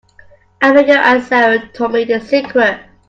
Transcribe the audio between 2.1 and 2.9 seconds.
secret.